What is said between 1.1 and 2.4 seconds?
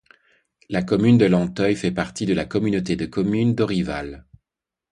de Lantheuil fait partie de